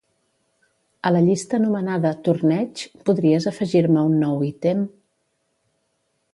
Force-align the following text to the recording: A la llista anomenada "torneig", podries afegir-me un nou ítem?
A 1.09 1.11
la 1.15 1.21
llista 1.25 1.55
anomenada 1.57 2.13
"torneig", 2.29 2.83
podries 3.11 3.47
afegir-me 3.53 4.07
un 4.13 4.19
nou 4.25 4.43
ítem? 4.51 4.85